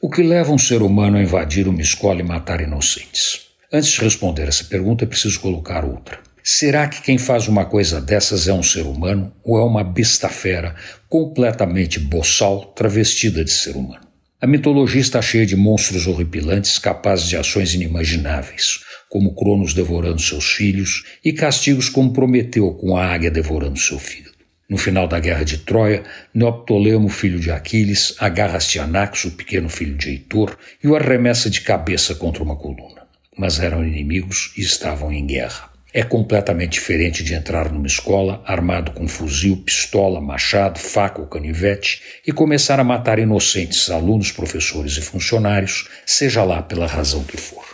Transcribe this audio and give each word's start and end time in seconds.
O 0.00 0.08
que 0.08 0.22
leva 0.22 0.52
um 0.52 0.58
ser 0.58 0.80
humano 0.80 1.16
a 1.16 1.22
invadir 1.22 1.66
uma 1.66 1.82
escola 1.82 2.20
e 2.20 2.22
matar 2.22 2.60
inocentes? 2.60 3.48
Antes 3.72 3.90
de 3.90 4.00
responder 4.00 4.46
essa 4.46 4.62
pergunta, 4.62 5.02
é 5.02 5.08
preciso 5.08 5.40
colocar 5.40 5.84
outra. 5.84 6.20
Será 6.40 6.86
que 6.86 7.02
quem 7.02 7.18
faz 7.18 7.48
uma 7.48 7.64
coisa 7.64 8.00
dessas 8.00 8.46
é 8.46 8.52
um 8.52 8.62
ser 8.62 8.82
humano 8.82 9.32
ou 9.42 9.58
é 9.58 9.64
uma 9.64 9.82
besta 9.82 10.28
fera 10.28 10.76
completamente 11.08 11.98
boçal, 11.98 12.66
travestida 12.76 13.44
de 13.44 13.50
ser 13.50 13.74
humano? 13.74 14.06
A 14.40 14.46
mitologia 14.46 15.00
está 15.00 15.20
cheia 15.20 15.44
de 15.44 15.56
monstros 15.56 16.06
horripilantes 16.06 16.78
capazes 16.78 17.28
de 17.28 17.36
ações 17.36 17.74
inimagináveis, 17.74 18.84
como 19.08 19.34
Cronos 19.34 19.74
devorando 19.74 20.22
seus 20.22 20.52
filhos 20.52 21.06
e 21.24 21.32
castigos 21.32 21.88
como 21.88 22.12
Prometeu 22.12 22.72
com 22.74 22.96
a 22.96 23.04
águia 23.04 23.32
devorando 23.32 23.76
seu 23.76 23.98
filho. 23.98 24.27
No 24.68 24.76
final 24.76 25.08
da 25.08 25.18
guerra 25.18 25.44
de 25.44 25.58
Troia, 25.58 26.02
Neoptolemo, 26.34 27.08
filho 27.08 27.40
de 27.40 27.50
Aquiles, 27.50 28.14
agarra 28.18 28.58
Astianax, 28.58 29.24
o 29.24 29.30
pequeno 29.30 29.70
filho 29.70 29.96
de 29.96 30.10
Heitor, 30.10 30.58
e 30.84 30.86
o 30.86 30.94
arremessa 30.94 31.48
de 31.48 31.62
cabeça 31.62 32.14
contra 32.14 32.42
uma 32.42 32.54
coluna. 32.54 33.06
Mas 33.34 33.60
eram 33.60 33.82
inimigos 33.82 34.52
e 34.58 34.60
estavam 34.60 35.10
em 35.10 35.26
guerra. 35.26 35.70
É 35.94 36.02
completamente 36.02 36.72
diferente 36.72 37.24
de 37.24 37.32
entrar 37.32 37.72
numa 37.72 37.86
escola 37.86 38.42
armado 38.44 38.92
com 38.92 39.08
fuzil, 39.08 39.56
pistola, 39.56 40.20
machado, 40.20 40.78
faca 40.78 41.22
ou 41.22 41.26
canivete 41.26 42.02
e 42.26 42.30
começar 42.30 42.78
a 42.78 42.84
matar 42.84 43.18
inocentes 43.18 43.90
alunos, 43.90 44.30
professores 44.30 44.98
e 44.98 45.00
funcionários, 45.00 45.88
seja 46.04 46.44
lá 46.44 46.60
pela 46.60 46.86
razão 46.86 47.24
que 47.24 47.38
for. 47.38 47.64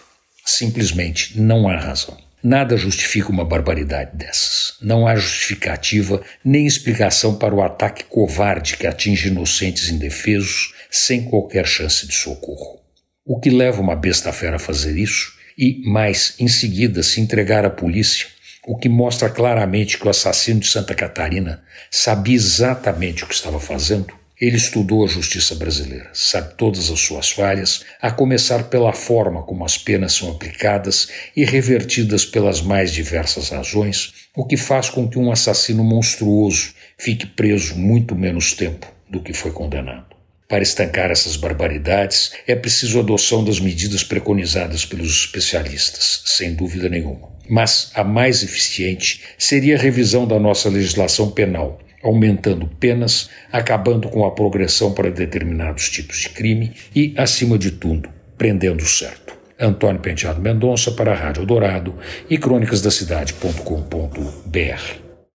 Simplesmente 0.47 1.41
não 1.41 1.69
há 1.69 1.77
razão. 1.77 2.23
Nada 2.47 2.77
justifica 2.77 3.30
uma 3.30 3.43
barbaridade 3.43 4.11
dessas. 4.19 4.75
Não 4.83 5.07
há 5.07 5.16
justificativa 5.16 6.21
nem 6.45 6.67
explicação 6.67 7.39
para 7.39 7.55
o 7.55 7.62
ataque 7.62 8.05
covarde 8.05 8.77
que 8.77 8.87
atinge 8.87 9.29
inocentes 9.29 9.89
indefesos 9.89 10.75
sem 10.91 11.25
qualquer 11.25 11.67
chance 11.67 12.07
de 12.07 12.12
socorro. 12.12 12.80
O 13.25 13.41
que 13.41 13.48
leva 13.48 13.80
uma 13.80 13.97
besta 13.97 14.30
fera 14.30 14.57
a 14.57 14.59
fazer 14.59 14.98
isso 14.98 15.33
e, 15.57 15.80
mais 15.91 16.34
em 16.39 16.47
seguida, 16.47 17.03
se 17.03 17.19
entregar 17.19 17.64
à 17.64 17.70
polícia, 17.70 18.27
o 18.67 18.77
que 18.77 18.91
mostra 18.91 19.31
claramente 19.31 19.97
que 19.97 20.06
o 20.06 20.11
assassino 20.11 20.61
de 20.61 20.67
Santa 20.67 20.95
Catarina 20.95 21.62
sabia 21.91 22.34
exatamente 22.34 23.25
o 23.25 23.27
que 23.27 23.34
estava 23.34 23.58
fazendo? 23.58 24.12
Ele 24.40 24.56
estudou 24.56 25.04
a 25.04 25.08
justiça 25.08 25.54
brasileira, 25.54 26.10
sabe 26.12 26.54
todas 26.56 26.90
as 26.90 26.98
suas 26.98 27.30
falhas, 27.30 27.84
a 28.02 28.10
começar 28.10 28.64
pela 28.64 28.92
forma 28.92 29.42
como 29.42 29.64
as 29.64 29.78
penas 29.78 30.12
são 30.14 30.28
aplicadas 30.28 31.08
e 31.36 31.44
revertidas 31.44 32.24
pelas 32.24 32.60
mais 32.60 32.92
diversas 32.92 33.50
razões, 33.50 34.12
o 34.34 34.44
que 34.44 34.56
faz 34.56 34.90
com 34.90 35.08
que 35.08 35.20
um 35.20 35.30
assassino 35.30 35.84
monstruoso 35.84 36.74
fique 36.98 37.27
preso 37.27 37.77
muito 37.77 38.16
menos 38.16 38.52
tempo 38.55 38.92
do 39.08 39.22
que 39.22 39.32
foi 39.32 39.52
condenado. 39.52 40.14
Para 40.48 40.62
estancar 40.62 41.10
essas 41.10 41.36
barbaridades, 41.36 42.32
é 42.46 42.56
preciso 42.56 42.98
a 42.98 43.02
adoção 43.02 43.44
das 43.44 43.60
medidas 43.60 44.02
preconizadas 44.02 44.84
pelos 44.84 45.10
especialistas, 45.10 46.22
sem 46.27 46.55
dúvida 46.55 46.88
nenhuma. 46.88 47.32
Mas 47.48 47.90
a 47.94 48.02
mais 48.02 48.42
eficiente 48.42 49.22
seria 49.38 49.77
a 49.77 49.80
revisão 49.80 50.27
da 50.27 50.38
nossa 50.38 50.68
legislação 50.68 51.30
penal, 51.30 51.78
aumentando 52.05 52.66
penas, 52.66 53.30
acabando 53.50 54.08
com 54.08 54.27
a 54.27 54.30
progressão 54.30 54.92
para 54.92 55.10
determinados 55.10 55.88
tipos 55.88 56.19
de 56.19 56.28
crime 56.28 56.72
e, 56.94 57.14
acima 57.16 57.58
de 57.58 57.70
tudo, 57.70 58.11
prendendo 58.36 58.84
certo. 58.84 59.34
Antônio 59.58 60.00
Penteado 60.00 60.41
Mendonça 60.41 60.92
para 60.92 61.12
a 61.12 61.16
Rádio 61.16 61.46
Dourado 61.46 61.94
e 62.28 62.36
crônicasdacidade.com.br. 62.36 65.03